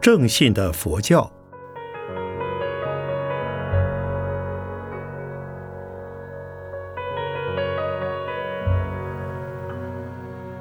[0.00, 1.30] 正信的佛教。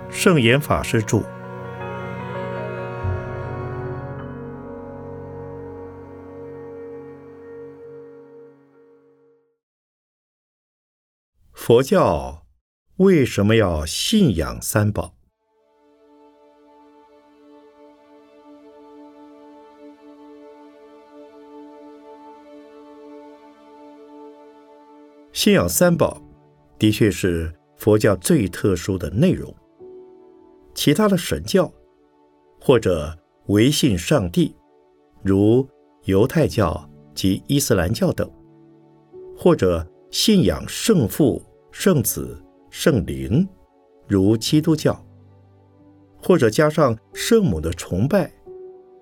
[0.10, 1.24] 圣严法师著。
[11.54, 12.46] 佛教
[12.98, 15.19] 为什么要信仰三宝？
[25.42, 26.22] 信仰三宝
[26.78, 29.56] 的确是佛教最特殊的内容。
[30.76, 31.72] 其他的神教
[32.60, 34.54] 或者唯信上帝，
[35.24, 35.66] 如
[36.04, 38.30] 犹太教及伊斯兰教等，
[39.34, 42.38] 或者信仰圣父、圣子、
[42.70, 43.48] 圣灵，
[44.10, 45.02] 如基督教，
[46.22, 48.30] 或者加上圣母的崇拜，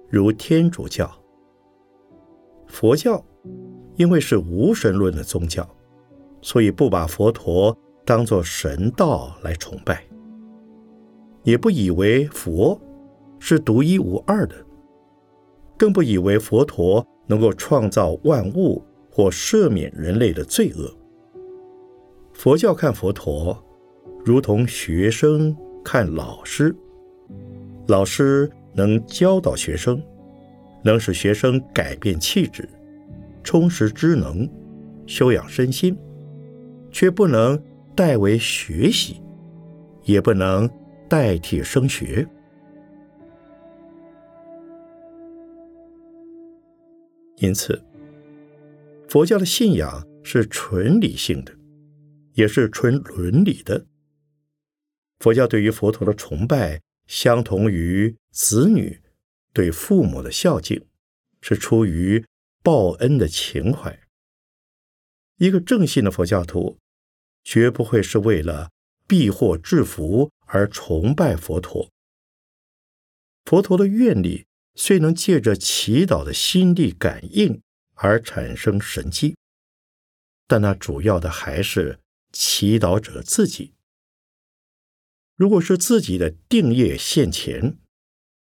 [0.07, 1.11] 如天主教。
[2.67, 3.25] 佛教
[3.95, 5.67] 因为是无神论的宗教。
[6.47, 10.01] 所以不把佛陀当作神道来崇拜，
[11.43, 12.79] 也不以为佛
[13.37, 14.55] 是独一无二的，
[15.77, 18.81] 更不以为佛陀能够创造万物
[19.11, 20.89] 或赦免人类的罪恶。
[22.31, 23.61] 佛教看佛陀，
[24.23, 26.73] 如同学生看老师，
[27.87, 30.01] 老师能教导学生，
[30.81, 32.69] 能使学生改变气质，
[33.43, 34.49] 充实知能，
[35.05, 35.93] 修养身心。
[36.99, 37.63] 却不能
[37.95, 39.21] 代为学习，
[40.05, 40.67] 也不能
[41.07, 42.27] 代替升学。
[47.35, 47.79] 因此，
[49.07, 51.55] 佛教的信仰是纯理性的，
[52.33, 53.85] 也是纯伦理的。
[55.19, 58.99] 佛教对于佛陀的崇拜，相同于子女
[59.53, 60.83] 对父母的孝敬，
[61.41, 62.25] 是出于
[62.63, 63.99] 报恩的情怀。
[65.35, 66.79] 一个正信的佛教徒。
[67.47, 68.69] 绝不会是为了
[69.07, 71.89] 避祸制福而崇拜佛陀。
[73.45, 77.61] 佛陀的愿力虽能借着祈祷的心力感应
[77.93, 79.37] 而产生神迹，
[80.45, 82.01] 但那主要的还是
[82.33, 83.73] 祈祷者自己。
[85.37, 87.77] 如果是自己的定业现前，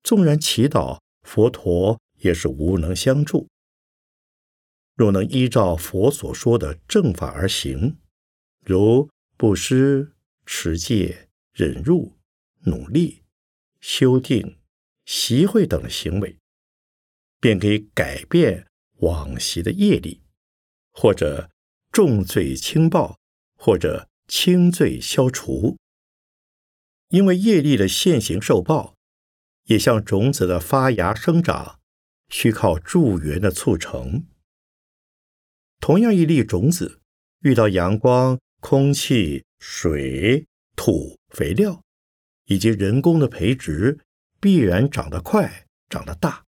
[0.03, 3.47] 纵然祈祷，佛陀也是无能相助。
[4.93, 7.97] 若能依照佛所说的正法而行，
[8.65, 10.13] 如布施、
[10.45, 12.17] 持戒、忍辱、
[12.61, 13.23] 努力、
[13.81, 14.57] 修定、
[15.05, 16.37] 习会等的行为，
[17.41, 18.67] 便可以改变
[18.99, 20.21] 往昔的业力，
[20.91, 21.49] 或者
[21.91, 23.19] 重罪轻报，
[23.57, 25.77] 或者轻罪消除。
[27.09, 28.95] 因为业力的现行受报，
[29.65, 31.81] 也像种子的发芽生长，
[32.29, 34.25] 需靠助缘的促成。
[35.81, 37.01] 同样一粒种子
[37.41, 38.39] 遇到阳光。
[38.65, 41.83] 空气、水、土、肥料
[42.45, 43.99] 以及人工的培植，
[44.39, 46.45] 必然长得快、长得大。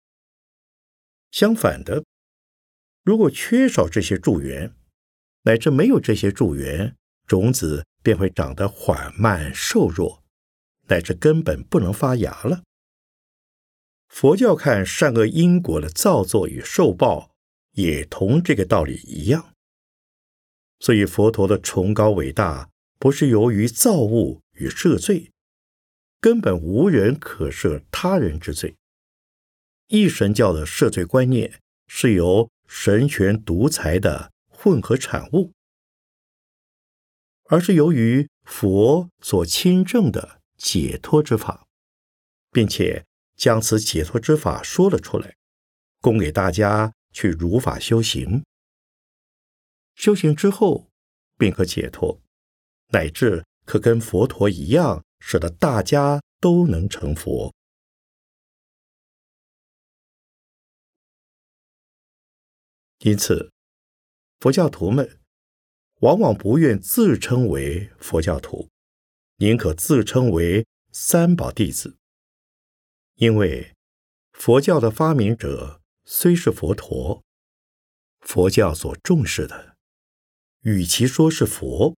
[1.31, 2.05] 相反的，
[3.03, 4.75] 如果缺少这些助缘，
[5.45, 6.95] 乃至没有这些助缘，
[7.27, 10.23] 种子便会长得缓慢、瘦弱，
[10.89, 12.63] 乃至根本不能发芽了。
[14.09, 17.35] 佛教看善恶因果的造作与受报，
[17.71, 19.52] 也同这个道理一样。
[20.83, 25.31] 所以，佛陀的崇高伟大，不是由于造物与赦罪，
[26.21, 28.75] 根本无人可赦他人之罪。
[29.87, 35.53] 一神教的赦罪观念，是由神权独裁的混合产物，
[37.45, 41.65] 而是由于佛所亲证的解脱之法，
[42.51, 43.05] 并且
[43.37, 45.37] 将此解脱之法说了出来，
[46.01, 48.43] 供给大家去如法修行。
[50.03, 50.91] 修行之后，
[51.39, 52.21] 便可解脱，
[52.89, 57.55] 乃至可跟佛陀一样，使得大家都能成佛。
[62.99, 63.53] 因此，
[64.41, 65.21] 佛教徒们
[66.01, 68.69] 往往不愿自称为佛教徒，
[69.37, 71.97] 宁可自称为三宝弟子，
[73.15, 73.77] 因为
[74.33, 77.23] 佛教的发明者虽是佛陀，
[78.19, 79.72] 佛教所重视的。
[80.63, 81.97] 与其说是佛，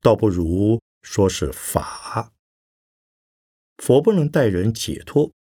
[0.00, 2.32] 倒不如说是法。
[3.78, 5.32] 佛不能带人解脱，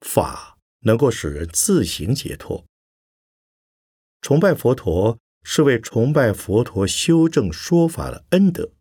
[0.00, 2.64] 法能够使人自行解脱。
[4.22, 8.72] 崇拜佛陀是为崇拜佛陀修正说法的恩德。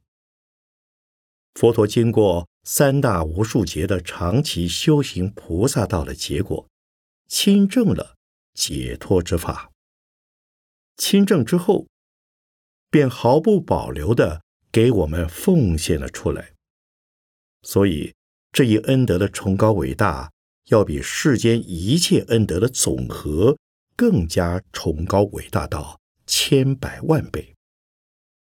[1.55, 6.69] 佛陀经过三大无数劫的长期修行菩萨道的结果，
[7.27, 8.15] 亲证了
[8.53, 9.71] 解脱之法。
[10.95, 11.87] 亲证之后，
[12.89, 16.53] 便毫不保留的给我们奉献了出来。
[17.63, 18.13] 所以
[18.51, 20.31] 这一恩德的崇高伟大，
[20.65, 23.57] 要比世间一切恩德的总和
[23.95, 27.55] 更加崇高伟大到千百万倍。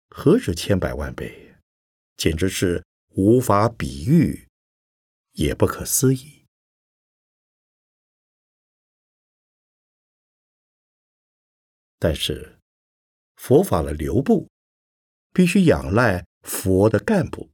[0.08, 1.56] 何止千百万倍，
[2.16, 4.48] 简直是无法比喻，
[5.32, 6.44] 也不可思议。
[11.98, 12.58] 但是，
[13.46, 14.48] 佛法的流布
[15.34, 17.50] 必须仰赖佛的干部，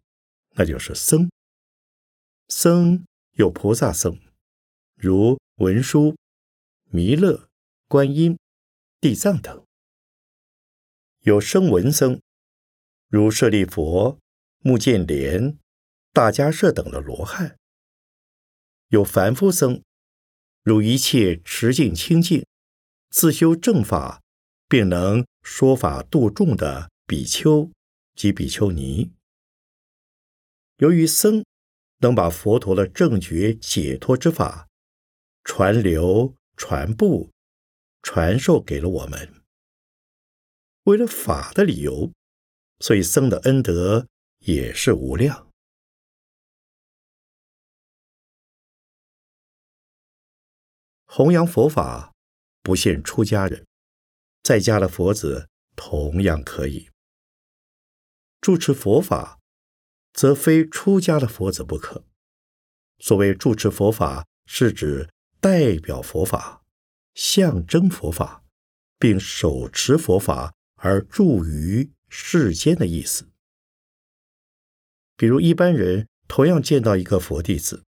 [0.51, 1.29] 那就是僧。
[2.47, 4.17] 僧有菩萨僧，
[4.95, 6.15] 如文殊、
[6.85, 7.49] 弥勒、
[7.89, 8.39] 观音、
[9.01, 9.65] 地藏等；
[11.23, 12.21] 有声闻僧。
[13.09, 14.17] 如舍利佛、
[14.61, 15.59] 目犍连、
[16.13, 17.59] 大迦叶等的罗汉，
[18.91, 19.83] 有凡夫僧，
[20.63, 22.47] 如一切持净清净、
[23.09, 24.20] 自修正法，
[24.71, 27.71] 并能说法度众的比丘
[28.15, 29.11] 及比丘尼。
[30.77, 31.45] 由于僧
[31.99, 34.69] 能把佛陀的正觉解脱之法
[35.45, 37.31] 传流、传布、
[38.03, 39.43] 传授给了我们，
[40.85, 42.13] 为了法的理由。
[42.83, 44.09] 所以僧的恩德
[44.39, 45.51] 也是无量。
[51.05, 52.15] 弘扬佛法
[52.63, 53.67] 不限出家人，
[54.51, 56.91] 在家的佛子同样可以。
[58.41, 59.39] 住持佛法，
[60.13, 62.05] 则非出家的佛子不可。
[62.99, 65.09] 所谓住持佛法，是指
[65.39, 66.65] 代表佛法、
[67.15, 68.43] 象征佛法，
[68.99, 71.93] 并手持佛法而住于。
[72.09, 73.29] 世间的意思，
[75.17, 77.85] 比如一般人同样见到一个佛弟子，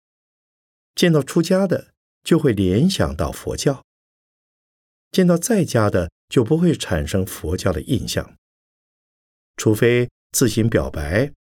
[0.93, 3.85] 见到出家的就会联想到佛教；
[5.09, 8.37] 见到在家的就不会产生佛教的印象。
[9.57, 11.33] 除非自行表白，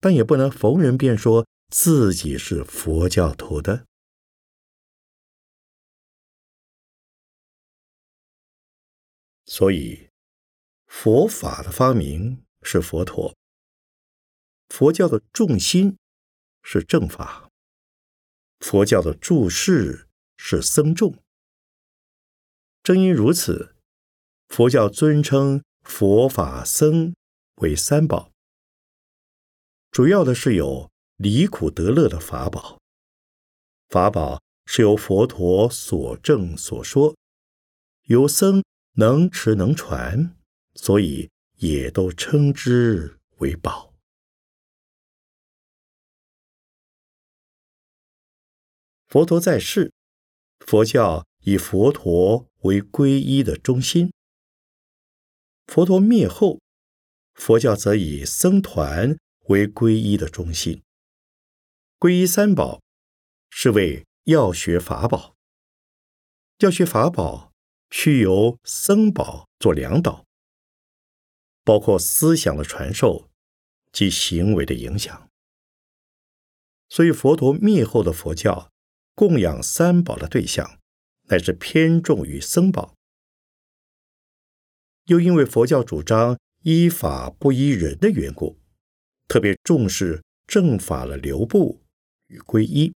[0.00, 3.86] 但也不能逢人便说自己是佛教徒的。
[9.44, 10.08] 所以。
[10.86, 13.36] 佛法的发明是佛陀，
[14.68, 15.98] 佛教的重心
[16.62, 17.50] 是正法，
[18.60, 21.20] 佛教的注释是僧众。
[22.84, 23.73] 正因如此，
[24.56, 27.12] 佛教尊称佛法僧
[27.56, 28.30] 为三宝，
[29.90, 32.80] 主要的是有离苦得乐的法宝，
[33.88, 37.16] 法宝是由佛陀所证所说，
[38.04, 38.62] 由僧
[38.92, 40.36] 能持能传。
[40.76, 43.92] 所以也都称之为宝。
[49.08, 49.92] 佛陀在世，
[50.60, 54.10] 佛教以佛陀为皈依的中心；
[55.66, 56.60] 佛陀灭后，
[57.34, 60.82] 佛教则以僧团为皈依的中心。
[61.98, 62.80] 皈依三宝，
[63.50, 65.34] 是为要学法宝；
[66.58, 67.52] 要学法宝，
[67.90, 70.24] 需由僧宝做两导。
[71.64, 73.30] 包括思想的传授
[73.90, 75.30] 及行为的影响，
[76.90, 78.70] 所以佛陀灭后的佛教
[79.14, 80.78] 供养三宝的对象，
[81.28, 82.93] 乃是偏重于僧宝。
[85.06, 88.58] 又因为佛教主张依法不依人的缘故，
[89.28, 91.82] 特别重视正法的流布
[92.28, 92.94] 与皈依。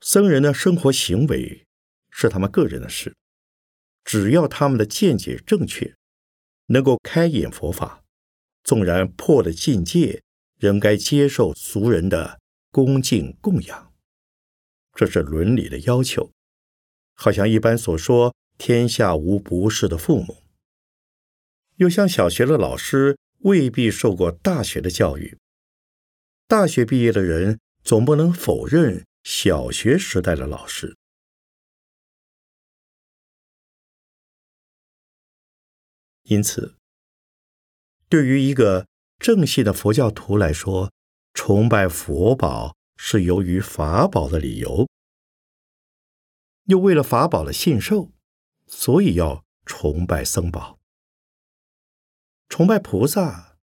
[0.00, 1.66] 僧人的生活行为
[2.10, 3.14] 是他们个人的事，
[4.04, 5.94] 只要他们的见解正确。
[6.72, 8.04] 能够开演佛法，
[8.62, 10.22] 纵然破了境界，
[10.56, 12.38] 仍该接受俗人的
[12.70, 13.92] 恭敬供养，
[14.94, 16.30] 这是伦理的要求。
[17.14, 20.44] 好像一般所说，天下无不是的父母，
[21.80, 25.38] 又像小学的老师未必受过大学的教育，
[26.46, 30.94] 大学毕业的人总不能否认小学时代的老师。
[36.24, 36.76] 因此，
[38.10, 38.86] 对于一个
[39.18, 40.92] 正信的佛教徒来说，
[41.32, 44.86] 崇拜佛宝是由于法宝的理由；
[46.64, 48.10] 又为了法宝的信受，
[48.66, 50.79] 所以要崇拜僧宝。
[52.50, 53.56] 崇拜菩萨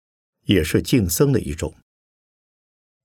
[0.44, 1.74] 也是敬僧的一种。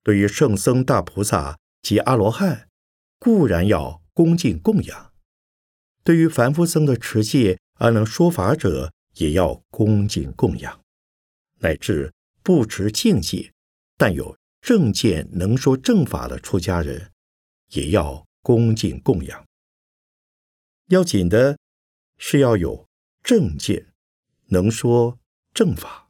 [0.03, 2.69] 对于圣僧大菩萨及阿罗汉，
[3.17, 5.11] 固然要恭敬供养；
[6.03, 10.81] 对于凡夫僧的持戒而能说法者，也要恭敬供养，
[11.59, 13.51] 乃至不持境界，
[13.97, 17.11] 但有正见能说正法的出家人，
[17.69, 19.45] 也要恭敬供养。
[20.89, 21.57] 要紧的
[22.17, 22.87] 是要有
[23.23, 23.91] 正见，
[24.47, 25.17] 能说
[25.53, 26.09] 正法。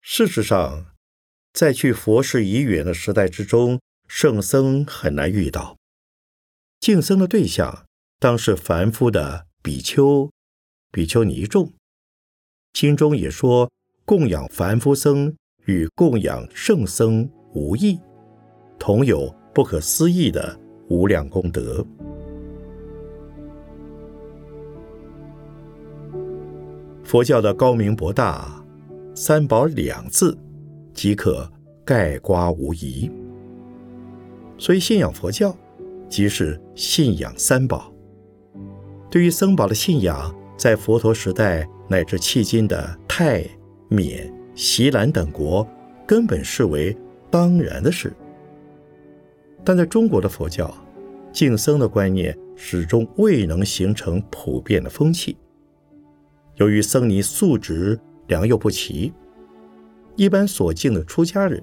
[0.00, 0.86] 事实上，
[1.52, 5.76] 在去佛事已远的时代之中，圣僧很难遇到。
[6.80, 7.86] 敬僧的对象
[8.18, 10.30] 当是凡夫的比丘、
[10.90, 11.72] 比丘尼众。
[12.72, 13.70] 经中也说，
[14.04, 15.34] 供养凡夫僧
[15.66, 17.98] 与供养圣僧无异，
[18.78, 21.86] 同有不可思议的无量功德。
[27.14, 28.60] 佛教的高明博大。
[29.14, 30.36] 三宝两字
[30.92, 31.48] 即可
[31.84, 33.08] 概括无疑，
[34.58, 35.56] 所以信仰佛教
[36.08, 37.94] 即是信仰三宝。
[39.08, 43.46] 对于僧宝的信仰，在佛陀时代乃至迄今的泰、
[43.86, 45.64] 缅、锡兰等国，
[46.04, 46.96] 根本视为
[47.30, 48.12] 当然的事。
[49.62, 50.68] 但在中国的佛教，
[51.32, 55.36] 敬僧的观念始终未能形成普遍的风气。
[56.56, 57.98] 由于僧尼素质。
[58.28, 59.12] 良莠不齐，
[60.16, 61.62] 一般所敬的出家人，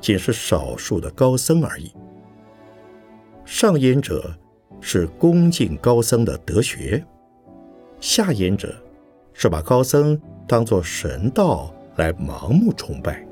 [0.00, 1.92] 仅是少数的高僧而已。
[3.44, 4.34] 上焉者
[4.80, 7.04] 是恭敬高僧的德学，
[8.00, 8.74] 下焉者
[9.34, 10.18] 是把高僧
[10.48, 13.28] 当作神道来盲目崇拜。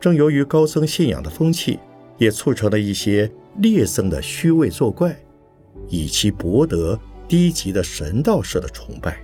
[0.00, 1.78] 正由于高僧信仰的风气，
[2.18, 5.16] 也促成了一些劣僧的虚伪作怪，
[5.86, 6.98] 以其博得
[7.30, 9.22] 低级的神道式的崇拜。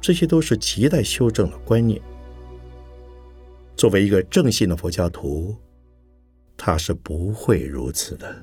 [0.00, 2.00] 这些都是亟待修正的观念。
[3.76, 5.54] 作为一个正信的佛教徒，
[6.56, 8.34] 他是不会如此的。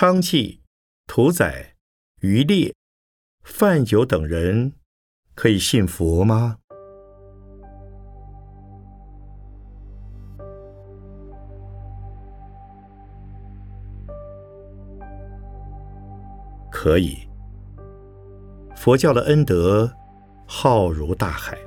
[0.00, 0.60] 娼妓、
[1.08, 1.74] 屠宰、
[2.20, 2.72] 渔猎、
[3.42, 4.74] 贩酒等人，
[5.34, 6.58] 可以信佛吗？
[16.70, 17.18] 可以。
[18.76, 19.92] 佛教的恩德
[20.46, 21.58] 浩如大海，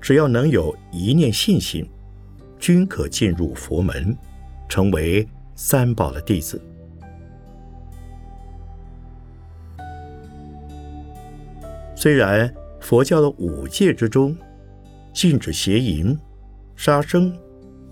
[0.00, 1.88] 只要能有一念信心，
[2.58, 4.18] 均可进入佛门，
[4.68, 5.24] 成为
[5.54, 6.60] 三宝的弟子。
[12.02, 14.36] 虽然佛教的五戒之中
[15.12, 16.18] 禁止邪淫、
[16.74, 17.32] 杀生、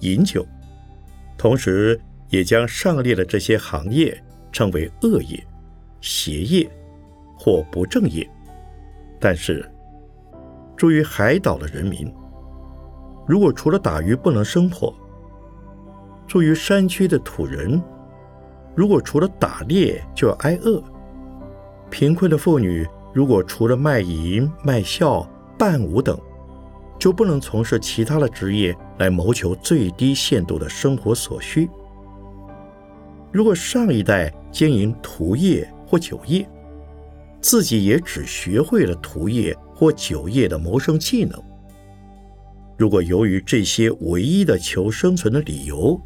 [0.00, 0.45] 饮酒，
[1.38, 1.97] 同时
[2.29, 5.40] 也将上列的这些行业称为恶业、
[6.00, 6.69] 邪业
[7.38, 8.29] 或不正业，
[9.21, 9.64] 但是，
[10.76, 12.12] 住于海岛的人民，
[13.29, 14.93] 如果除了打鱼不能生活；
[16.26, 17.81] 住于山区的土人，
[18.75, 20.83] 如果除了打猎就要挨饿；
[21.88, 22.85] 贫困的妇女。
[23.12, 26.19] 如果除了卖淫、卖笑、伴舞等，
[26.99, 31.69] 就不能从事其他的职业来谋求最低限度的生活所需。
[33.33, 36.49] 如果上一代经营屠业或酒业，
[37.40, 41.43] 自己也只学会了屠业或酒业的谋生技能，
[42.76, 46.00] 如果由于这些唯一的求生存的理由，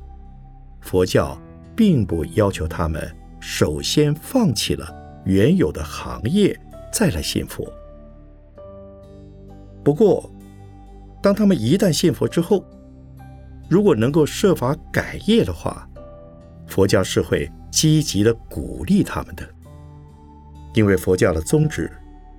[0.81, 1.37] 佛教
[1.75, 4.87] 并不要求他们首先放弃了
[5.25, 6.59] 原有的行业。
[6.95, 7.67] 再来信佛。
[9.83, 10.31] 不过，
[11.21, 12.65] 当他们一旦信佛之后，
[13.69, 15.89] 如果能够设法改业的话，
[16.69, 19.45] 佛教是会积极的鼓励他们的。
[20.73, 21.91] 因为佛教的宗旨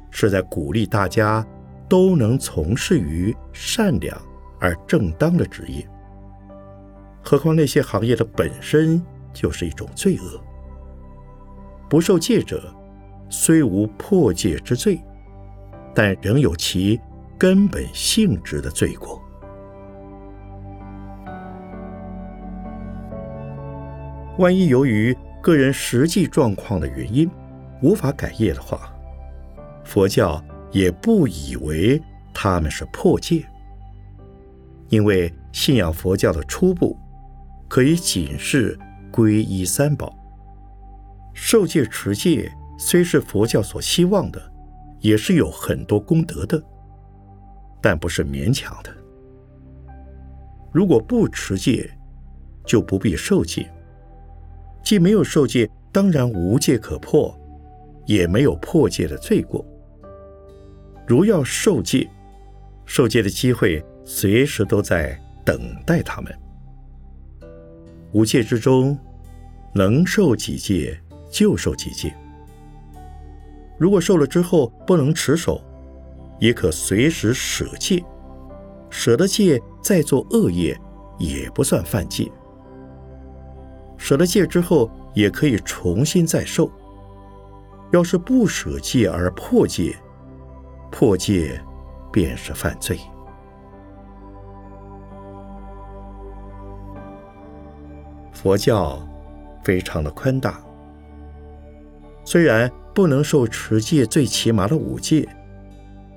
[0.10, 1.46] 是在鼓励大家
[1.90, 4.18] 都能从事于善良
[4.62, 5.86] 而正当的职业。
[7.22, 9.02] 何况那些行业的本身
[9.34, 10.42] 就是一种罪恶，
[11.90, 12.74] 不受戒者。
[13.30, 15.00] 虽无破戒之罪，
[15.94, 17.00] 但仍有其
[17.38, 19.22] 根本性质的罪过。
[24.38, 27.30] 万一由于个人实际状况的原因
[27.82, 28.94] 无法改业的话，
[29.84, 32.02] 佛教也不以为
[32.34, 33.46] 他们是破戒，
[34.90, 36.98] 因为信仰佛教的初步
[37.68, 38.78] 可以仅是
[39.12, 40.14] 皈依三宝，
[41.34, 42.52] 受戒持戒。
[42.78, 44.52] 虽是佛教所希望的，
[45.00, 46.62] 也是有很多功德的，
[47.82, 48.92] 但不是勉强的。
[50.74, 51.90] 如果不持戒，
[52.66, 53.72] 就不必受戒。
[54.84, 57.34] 既没有受戒，当然无戒可破，
[58.06, 59.66] 也没有破戒的罪过。
[61.08, 62.10] 如要受戒，
[62.86, 66.38] 受戒的机会随时都在等待他们。
[68.12, 68.98] 五戒之中，
[69.74, 71.00] 能受几戒
[71.32, 72.16] 就受几戒。
[73.78, 75.62] 如果受了之后不能持守，
[76.40, 78.04] 也可随时舍戒。
[78.90, 80.80] 舍的戒再做恶业，
[81.18, 82.32] 也不算犯戒。
[83.98, 86.72] 舍了戒之后，也可以重新再受。
[87.92, 89.96] 要是不舍戒而破戒，
[90.92, 91.62] 破戒
[92.12, 93.00] 便是犯罪。
[98.32, 99.00] 佛教
[99.64, 100.62] 非常的宽大，
[102.24, 105.28] 虽然不能受持戒最起码的五戒，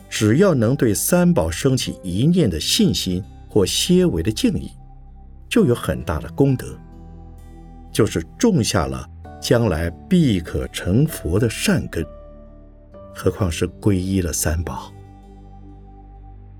[0.09, 4.71] 只要能对三宝升起一念的信心或些微的敬意，
[5.49, 6.67] 就有很大的功德。
[7.91, 9.05] 就是种下了
[9.41, 12.07] 将来必可成佛的善根，
[13.13, 14.93] 何况是皈依了三宝。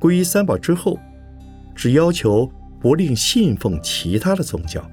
[0.01, 0.99] 皈依三宝之后，
[1.77, 4.85] 只要求不令信奉其他的宗教，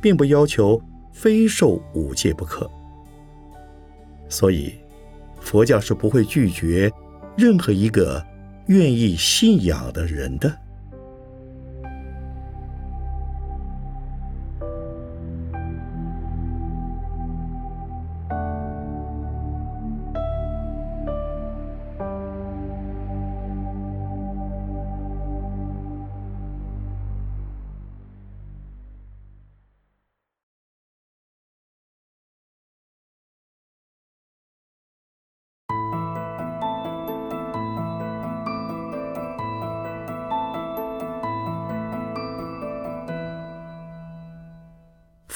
[0.00, 0.80] 并不要求
[1.12, 2.70] 非受五戒不可。
[4.28, 4.74] 所以，
[5.40, 6.90] 佛教是不会拒绝
[7.36, 8.24] 任何一个
[8.66, 10.52] 愿意信仰的人的。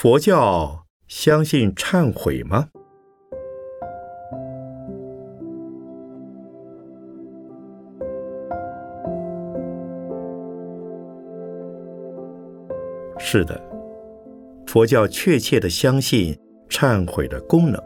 [0.02, 2.70] 佛教相信忏悔吗？
[13.18, 13.60] 是的，
[14.66, 16.34] 佛教确切的相信
[16.70, 17.78] 忏悔的功能。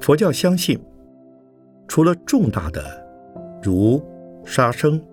[0.00, 0.80] 佛教相信，
[1.88, 2.80] 除了重大的，
[3.60, 4.00] 如
[4.44, 5.04] 杀生。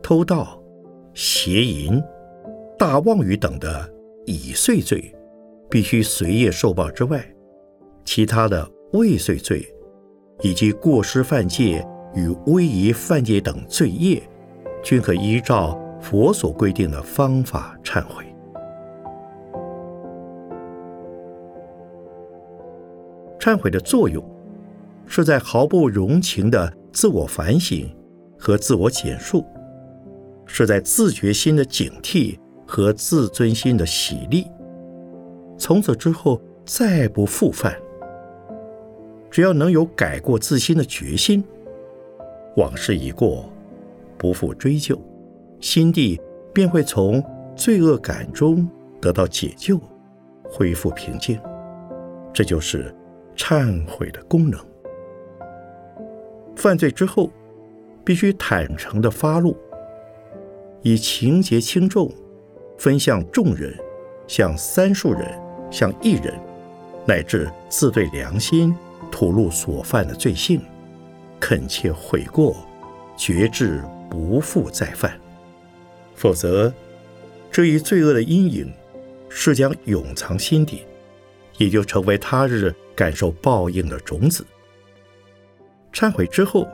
[0.00, 0.57] 偷盗、
[1.20, 2.00] 邪淫、
[2.78, 3.92] 大妄语等的
[4.24, 5.12] 已遂罪，
[5.68, 7.28] 必须随业受报之外，
[8.04, 9.66] 其他的未遂罪，
[10.42, 14.22] 以及过失犯戒与威仪犯戒等罪业，
[14.80, 18.24] 均可依照佛所规定的方法忏悔。
[23.40, 24.24] 忏悔的作用，
[25.04, 27.92] 是在毫不容情的自我反省
[28.38, 29.44] 和自我简述。
[30.48, 34.46] 是在自觉心的警惕和自尊心的洗礼，
[35.56, 37.80] 从此之后再不复犯。
[39.30, 41.44] 只要能有改过自新的决心，
[42.56, 43.48] 往事已过，
[44.16, 44.98] 不复追究，
[45.60, 46.18] 心地
[46.52, 47.22] 便会从
[47.54, 48.66] 罪恶感中
[49.00, 49.78] 得到解救，
[50.44, 51.38] 恢复平静。
[52.32, 52.92] 这就是
[53.36, 54.58] 忏悔的功能。
[56.56, 57.30] 犯罪之后，
[58.02, 59.56] 必须坦诚的发露。
[60.82, 62.12] 以情节轻重，
[62.78, 63.76] 分向众人，
[64.26, 65.28] 向三数人，
[65.70, 66.32] 向一人，
[67.04, 68.74] 乃至自对良心，
[69.10, 70.60] 吐露所犯的罪性，
[71.40, 72.56] 恳切悔过，
[73.16, 75.18] 决志不复再犯。
[76.14, 76.72] 否则，
[77.50, 78.72] 这一罪恶的阴影
[79.28, 80.82] 是将永藏心底，
[81.56, 84.46] 也就成为他日感受报应的种子。
[85.92, 86.68] 忏悔之后，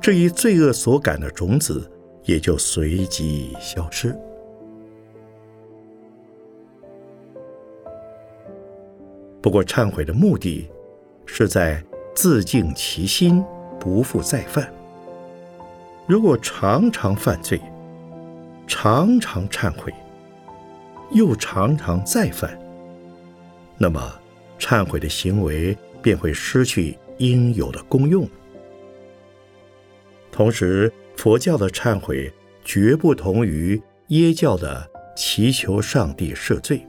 [0.00, 1.88] 这一罪恶所感的种子。
[2.24, 4.16] 也就随即消失。
[9.40, 10.68] 不过，忏悔的目的
[11.26, 11.82] 是在
[12.14, 13.44] 自净其心，
[13.80, 14.72] 不复再犯。
[16.06, 17.60] 如果常常犯罪，
[18.68, 19.92] 常常忏悔，
[21.10, 22.56] 又常常再犯，
[23.76, 24.00] 那么
[24.60, 28.28] 忏悔的行为便会失去应有的功用。
[30.30, 32.32] 同时，佛教的忏悔
[32.64, 36.84] 绝不同于耶教的祈求上帝赦罪。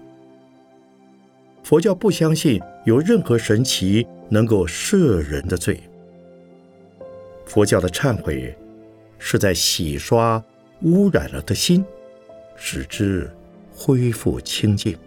[1.63, 5.79] 佛教不相信有任何神奇能够赦人的罪。
[7.45, 8.57] 佛教的忏悔
[9.19, 10.43] 是在洗刷
[10.81, 11.85] 污染了的心，
[12.55, 13.29] 使之
[13.71, 14.97] 恢复清净。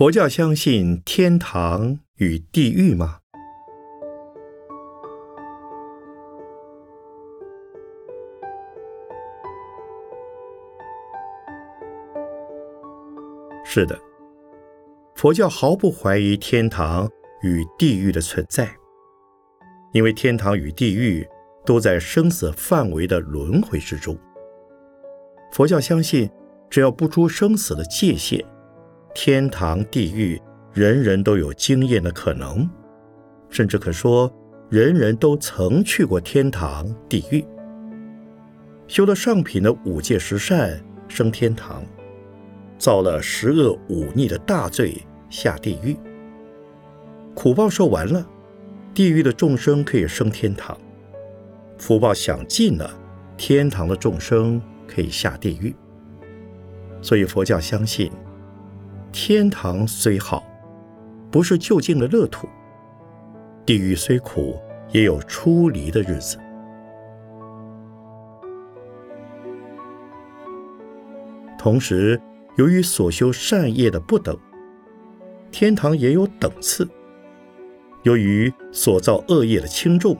[0.00, 3.18] 佛教相信天堂与地狱吗？
[13.62, 14.00] 是的，
[15.14, 17.06] 佛教毫不怀疑天堂
[17.42, 18.74] 与地狱的存在，
[19.92, 21.28] 因为天堂与地狱
[21.66, 24.16] 都在生死范围的轮回之中。
[25.52, 26.30] 佛教相信，
[26.70, 28.42] 只要不出生死的界限。
[29.14, 30.40] 天堂、地狱，
[30.72, 32.68] 人人都有经验的可能，
[33.48, 34.32] 甚至可说，
[34.68, 37.44] 人人都曾去过天堂、地狱。
[38.86, 41.82] 修了上品的五戒十善，升天堂；
[42.78, 44.96] 造了十恶五逆的大罪，
[45.28, 45.96] 下地狱。
[47.34, 48.24] 苦报受完了，
[48.94, 50.76] 地狱的众生可以升天堂；
[51.78, 52.90] 福报享尽了，
[53.36, 55.74] 天堂的众生可以下地狱。
[57.02, 58.10] 所以佛教相信。
[59.12, 60.44] 天堂虽好，
[61.30, 62.46] 不是就近的乐土；
[63.66, 64.56] 地狱虽苦，
[64.92, 66.38] 也有出离的日子。
[71.58, 72.20] 同时，
[72.56, 74.38] 由于所修善业的不等，
[75.50, 76.84] 天堂也有等次；
[78.04, 80.16] 由于所造恶业的轻重，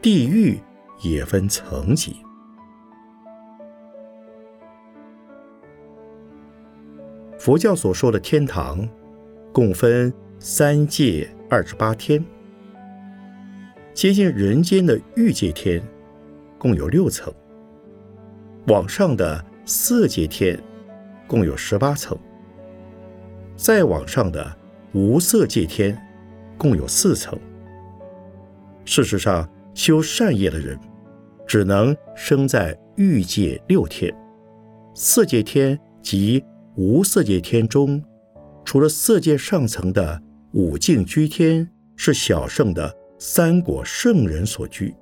[0.00, 0.58] 地狱
[1.02, 2.16] 也分层级。
[7.40, 8.86] 佛教所说的天堂，
[9.50, 12.22] 共分三界二十八天，
[13.94, 15.82] 接近人间的欲界天，
[16.58, 17.32] 共有六层；
[18.66, 20.62] 往上的色界天，
[21.26, 22.14] 共有十八层；
[23.56, 24.54] 再往上的
[24.92, 25.98] 无色界天，
[26.58, 27.40] 共有四层。
[28.84, 30.78] 事实上，修善业的人，
[31.46, 34.14] 只能生在欲界六天、
[34.92, 36.44] 色界天及。
[36.80, 38.02] 无色界天中，
[38.64, 40.18] 除了色界上层的
[40.54, 44.94] 五境居天是小圣的三果圣人所居，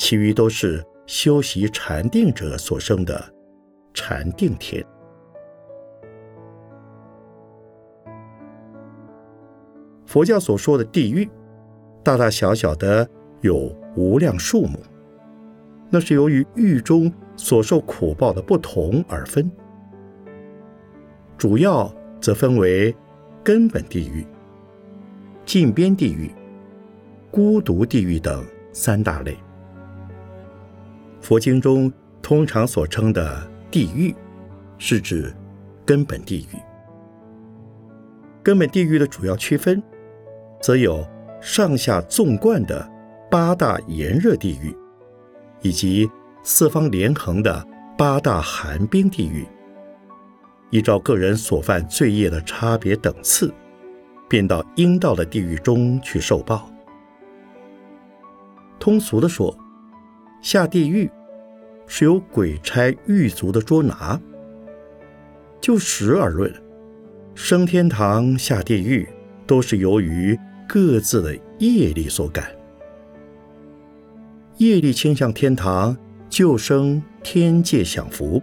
[0.00, 3.24] 其余都是修习禅定者所生的
[3.94, 4.84] 禅定天。
[10.06, 11.30] 佛教所说的地狱，
[12.02, 13.08] 大大小小的
[13.42, 14.80] 有无量数目，
[15.88, 19.48] 那是由于狱中所受苦报的不同而分。
[21.38, 22.92] 主要则分为
[23.44, 24.26] 根本地狱、
[25.46, 26.28] 近边地狱、
[27.30, 29.36] 孤独地狱等三大类。
[31.20, 34.12] 佛经中通常所称的地狱，
[34.78, 35.32] 是指
[35.86, 36.58] 根本地狱。
[38.42, 39.80] 根本地狱的主要区分，
[40.60, 41.06] 则有
[41.40, 42.84] 上下纵贯的
[43.30, 44.74] 八大炎热地狱，
[45.62, 46.10] 以及
[46.42, 47.64] 四方连横的
[47.96, 49.46] 八大寒冰地狱。
[50.70, 53.52] 依照个人所犯罪业的差别等次，
[54.28, 56.70] 便到应到的地狱中去受报。
[58.78, 59.56] 通俗的说，
[60.42, 61.10] 下地狱
[61.86, 64.20] 是由鬼差狱卒的捉拿；
[65.60, 66.52] 就时而论，
[67.34, 69.08] 升天堂、下地狱
[69.46, 72.50] 都是由于各自的业力所感。
[74.58, 75.96] 业力倾向天堂，
[76.28, 78.42] 就生天界享福。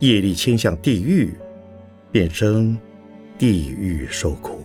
[0.00, 1.34] 业力倾向地狱，
[2.10, 2.76] 便生
[3.38, 4.59] 地狱受苦。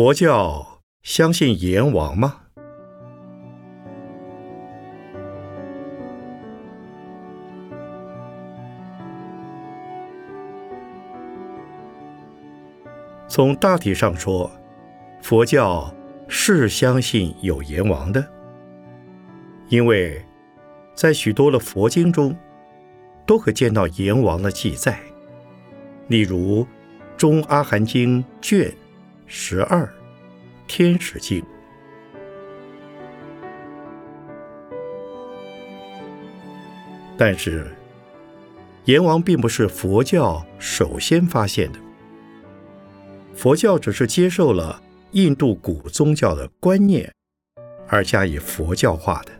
[0.00, 0.64] 佛教
[1.02, 2.42] 相信阎王吗？
[13.26, 14.48] 从大体上说，
[15.20, 15.92] 佛教
[16.28, 18.24] 是相信有阎王的，
[19.68, 20.24] 因为
[20.94, 22.38] 在许多的佛经中
[23.26, 25.00] 都可见到阎王的记载，
[26.06, 26.62] 例如
[27.16, 28.72] 《中阿含经》卷
[29.30, 29.84] 十二
[30.66, 31.42] 《天使经》。
[37.18, 37.66] 但是，
[38.86, 41.78] 阎王并不是佛教首先发现的，
[43.34, 47.12] 佛教只是接受了印度古宗教的观念
[47.86, 49.32] 而加以佛教化的。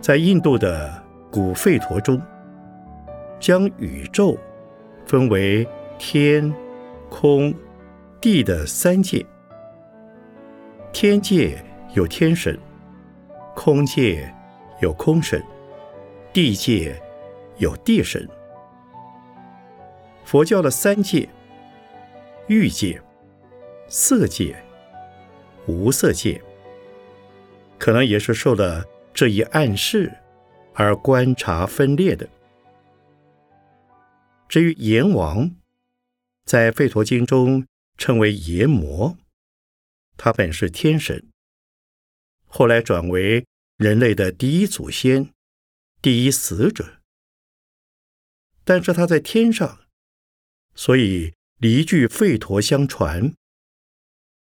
[0.00, 2.20] 在印度的古吠陀中，
[3.40, 4.38] 将宇宙
[5.06, 5.66] 分为
[5.98, 6.54] 天、
[7.08, 7.52] 空、
[8.20, 9.26] 地的三界，
[10.92, 11.60] 天界。
[11.92, 12.56] 有天神，
[13.56, 14.32] 空界
[14.78, 15.42] 有空神，
[16.32, 16.94] 地界
[17.56, 18.28] 有地神。
[20.24, 21.28] 佛教的三界：
[22.46, 23.02] 欲界、
[23.88, 24.54] 色界、
[25.66, 26.40] 无色界，
[27.76, 30.12] 可能也是受了这一暗示
[30.74, 32.24] 而观察分裂的。
[34.50, 35.54] 至于阎王，
[36.44, 39.16] 在《吠陀经》中称为阎魔，
[40.16, 41.30] 他本是天神。
[42.46, 45.32] 后来转为人类的第一祖先、
[46.02, 47.00] 第一死者，
[48.64, 49.86] 但是他在天上，
[50.74, 53.32] 所以离句吠陀相传，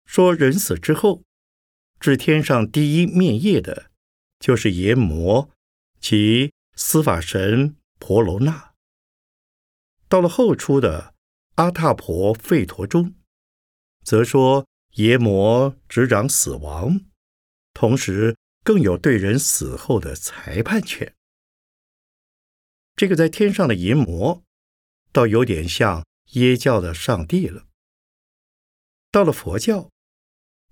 [0.03, 1.23] 说人死之后，
[2.01, 3.89] 至天上第一灭业的，
[4.41, 5.49] 就是阎魔
[6.01, 8.74] 及司法神婆罗那。
[10.15, 11.13] 到了后出的
[11.55, 13.15] 阿塔婆吠陀中，
[14.05, 17.01] 则说阎魔执掌死亡。
[17.73, 21.13] 同时，更有对人死后的裁判权。
[22.95, 24.41] 这个在天上的阎魔，
[25.11, 27.65] 倒有点像耶教的上帝了。
[29.11, 29.89] 到了佛教，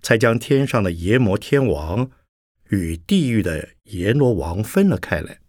[0.00, 2.10] 才将天上的阎魔天王
[2.70, 5.43] 与地狱的阎罗王分了开来。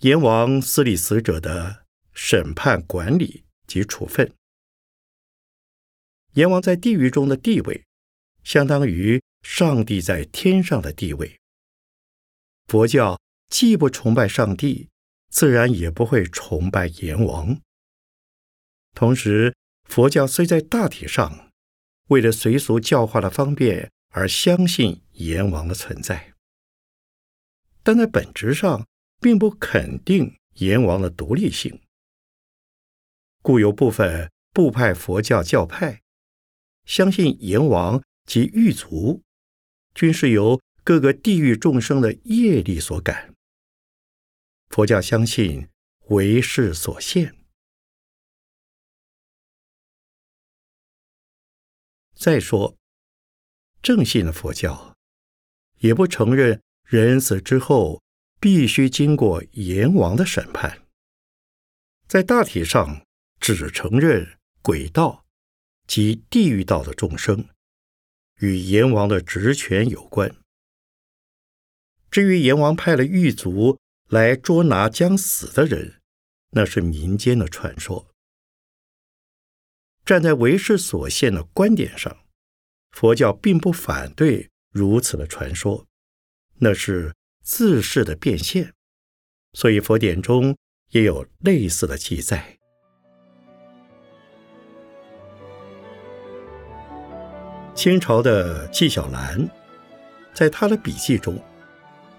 [0.00, 1.84] 阎王司理死者的
[2.14, 4.32] 审判、管理及处分。
[6.32, 7.84] 阎王在地狱中的地位，
[8.42, 11.38] 相当于上帝在天上的地位。
[12.66, 14.88] 佛教既不崇拜上帝，
[15.28, 17.60] 自然也不会崇拜阎王。
[18.94, 21.50] 同时，佛教虽在大体上
[22.08, 26.32] 为了随俗教化的方便而相信阎王的存在，
[27.82, 28.86] 但在本质上
[29.20, 31.80] 并不肯定阎王的独立性，
[33.42, 36.02] 故有部分部派佛教教派。
[36.86, 39.22] 相信阎王及狱卒，
[39.94, 43.34] 均是由各个地狱众生的业力所感。
[44.70, 45.68] 佛教相信
[46.06, 47.36] 为世所现。
[52.14, 52.76] 再说，
[53.82, 54.96] 正信的佛教
[55.78, 58.02] 也不承认人死之后
[58.40, 60.82] 必须经过阎王的审判，
[62.08, 63.06] 在大体上
[63.38, 65.24] 只承认鬼道。
[65.86, 67.48] 及地狱道的众生，
[68.38, 70.36] 与阎王的职权有关。
[72.12, 73.76] 至于阎王派了狱卒
[74.08, 76.00] 来捉拿将死的人，
[76.50, 78.06] 那是民间的传说。
[80.04, 82.24] 站在为师所现的观点上，
[82.92, 85.88] 佛教并不反对如此的传说，
[86.58, 88.72] 那是自世的变现，
[89.52, 90.56] 所以佛典中
[90.90, 92.56] 也有类似的记载。
[97.74, 99.48] 清朝的纪晓岚，
[100.34, 101.42] 在他的笔记中，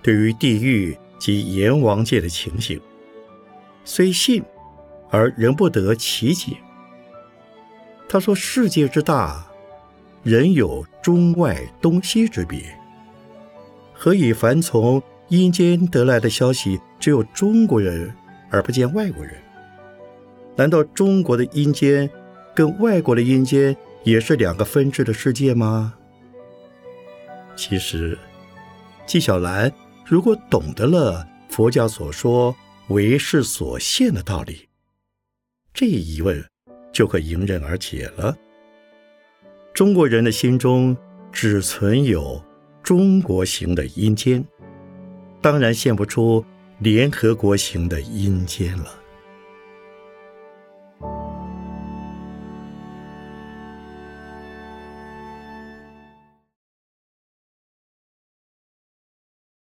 [0.02, 2.82] 对于地狱及阎王界的情形，
[3.86, 4.44] 虽信，
[5.12, 6.58] 而仍不得其解。
[8.10, 9.46] 他说：“世界之大，
[10.24, 12.78] 人有中外东西之别，
[14.04, 18.12] 何以凡从阴间得来的消息，只有中国人
[18.50, 19.36] 而不见外国人？
[20.56, 22.10] 难道中国的阴间
[22.56, 25.94] 跟外国的阴间？”也是两个分支的世界吗？
[27.56, 28.18] 其实，
[29.06, 29.72] 纪晓岚
[30.04, 32.56] 如果懂得了佛教所说
[32.90, 34.68] “为世所现”的道理，
[35.76, 36.44] 这一疑问
[36.92, 38.36] 就可迎刃而解了。
[39.76, 40.98] 中国人的心中
[41.32, 42.44] 只存有
[42.84, 44.44] 中国型的阴间，
[45.42, 46.44] 当然献不出
[46.80, 49.01] 联合国型的阴间了。